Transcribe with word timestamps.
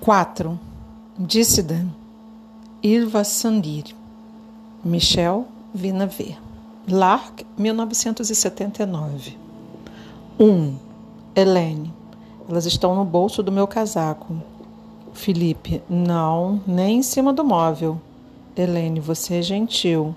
4. 0.00 0.58
Dissident. 1.18 1.88
Irva 2.82 3.24
Sandir. 3.24 3.84
Michel 4.84 5.46
Vinaver. 5.72 6.38
Lark, 6.86 7.44
1979. 7.56 9.38
1. 10.38 10.76
Helene. 11.34 11.92
Elas 12.48 12.66
estão 12.66 12.94
no 12.94 13.04
bolso 13.04 13.42
do 13.42 13.50
meu 13.50 13.66
casaco. 13.66 14.36
Felipe. 15.14 15.82
Não, 15.88 16.60
nem 16.66 16.98
em 16.98 17.02
cima 17.02 17.32
do 17.32 17.42
móvel. 17.42 18.00
Helene, 18.56 19.00
você 19.00 19.36
é 19.36 19.42
gentil. 19.42 20.14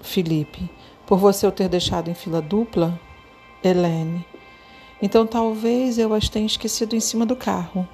Felipe. 0.00 0.70
Por 1.06 1.18
você 1.18 1.44
eu 1.46 1.52
ter 1.52 1.68
deixado 1.68 2.08
em 2.08 2.14
fila 2.14 2.40
dupla? 2.40 2.98
Helene. 3.62 4.24
Então 5.02 5.26
talvez 5.26 5.98
eu 5.98 6.14
as 6.14 6.28
tenha 6.28 6.46
esquecido 6.46 6.96
em 6.96 7.00
cima 7.00 7.26
do 7.26 7.36
carro. 7.36 7.86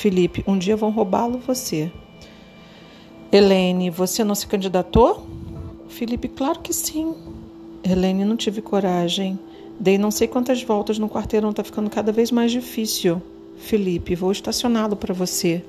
Felipe, 0.00 0.42
um 0.46 0.56
dia 0.56 0.78
vão 0.78 0.88
roubá-lo 0.88 1.38
você. 1.46 1.92
Helene, 3.30 3.90
você 3.90 4.24
não 4.24 4.34
se 4.34 4.46
candidatou? 4.46 5.26
Felipe, 5.90 6.26
claro 6.26 6.60
que 6.60 6.72
sim. 6.72 7.14
Helene, 7.84 8.24
não 8.24 8.34
tive 8.34 8.62
coragem. 8.62 9.38
Dei 9.78 9.98
não 9.98 10.10
sei 10.10 10.26
quantas 10.26 10.62
voltas 10.62 10.98
no 10.98 11.06
quarteirão, 11.06 11.52
tá 11.52 11.62
ficando 11.62 11.90
cada 11.90 12.10
vez 12.12 12.30
mais 12.30 12.50
difícil. 12.50 13.20
Felipe, 13.58 14.14
vou 14.14 14.32
estacioná-lo 14.32 14.96
para 14.96 15.12
você. 15.12 15.62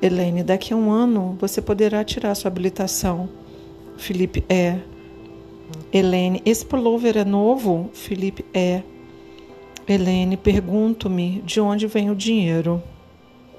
Helene, 0.00 0.44
daqui 0.44 0.72
a 0.72 0.76
um 0.76 0.92
ano 0.92 1.36
você 1.40 1.60
poderá 1.60 2.04
tirar 2.04 2.36
sua 2.36 2.52
habilitação. 2.52 3.28
Felipe, 3.96 4.44
é. 4.48 4.78
Helene, 5.92 6.40
esse 6.46 6.64
pullover 6.64 7.16
é 7.16 7.24
novo? 7.24 7.90
Felipe, 7.92 8.44
é. 8.54 8.84
Helene, 9.88 10.36
pergunto-me 10.36 11.42
de 11.44 11.60
onde 11.60 11.88
vem 11.88 12.08
o 12.08 12.14
dinheiro. 12.14 12.80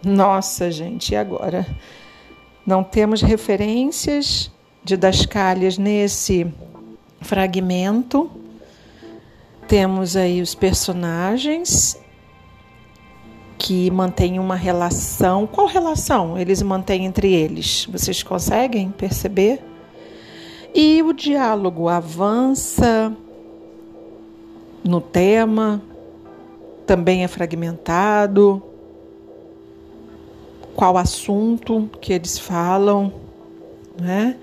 Nossa, 0.03 0.69
gente, 0.71 1.13
e 1.13 1.15
agora? 1.15 1.65
Não 2.65 2.83
temos 2.83 3.21
referências 3.21 4.51
de 4.83 4.97
Dascalhas 4.97 5.77
nesse 5.77 6.51
fragmento. 7.21 8.29
Temos 9.67 10.15
aí 10.15 10.41
os 10.41 10.53
personagens 10.53 11.99
que 13.57 13.89
mantêm 13.89 14.39
uma 14.39 14.55
relação. 14.55 15.47
Qual 15.47 15.67
relação 15.67 16.37
eles 16.37 16.61
mantêm 16.61 17.05
entre 17.05 17.33
eles? 17.33 17.87
Vocês 17.91 18.21
conseguem 18.21 18.91
perceber? 18.91 19.63
E 20.73 21.01
o 21.01 21.13
diálogo 21.13 21.87
avança 21.87 23.15
no 24.83 25.01
tema, 25.01 25.81
também 26.85 27.23
é 27.23 27.27
fragmentado. 27.27 28.61
Qual 30.75 30.97
assunto 30.97 31.89
que 32.01 32.13
eles 32.13 32.37
falam, 32.37 33.13
né? 33.99 34.35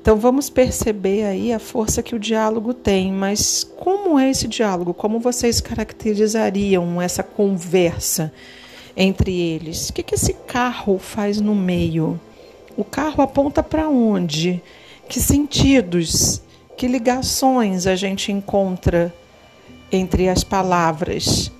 Então 0.00 0.16
vamos 0.16 0.50
perceber 0.50 1.24
aí 1.24 1.52
a 1.52 1.58
força 1.58 2.02
que 2.02 2.14
o 2.14 2.18
diálogo 2.18 2.74
tem, 2.74 3.10
mas 3.12 3.64
como 3.64 4.18
é 4.18 4.30
esse 4.30 4.46
diálogo? 4.46 4.92
Como 4.92 5.18
vocês 5.18 5.60
caracterizariam 5.60 7.00
essa 7.00 7.22
conversa 7.22 8.32
entre 8.96 9.34
eles? 9.34 9.88
O 9.88 9.92
que, 9.94 10.02
que 10.02 10.14
esse 10.14 10.34
carro 10.34 10.98
faz 10.98 11.40
no 11.40 11.54
meio? 11.54 12.20
O 12.76 12.84
carro 12.84 13.22
aponta 13.22 13.62
para 13.62 13.88
onde? 13.88 14.62
Que 15.08 15.20
sentidos, 15.20 16.42
que 16.76 16.86
ligações 16.86 17.86
a 17.86 17.94
gente 17.94 18.32
encontra 18.32 19.14
entre 19.90 20.28
as 20.28 20.44
palavras, 20.44 21.50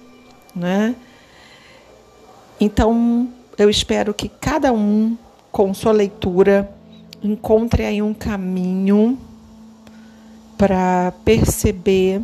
né? 0.55 0.95
Então, 2.61 3.29
eu 3.57 3.71
espero 3.71 4.13
que 4.13 4.29
cada 4.29 4.73
um, 4.73 5.17
com 5.51 5.73
sua 5.73 5.93
leitura, 5.93 6.71
encontre 7.23 7.85
aí 7.85 8.03
um 8.03 8.13
caminho 8.13 9.19
para 10.59 11.13
perceber 11.25 12.21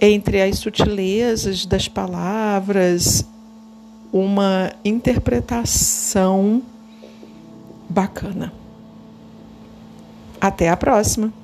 entre 0.00 0.40
as 0.40 0.58
sutilezas 0.58 1.66
das 1.66 1.88
palavras 1.88 3.24
uma 4.12 4.72
interpretação 4.84 6.62
bacana. 7.88 8.52
Até 10.40 10.68
a 10.68 10.76
próxima! 10.76 11.39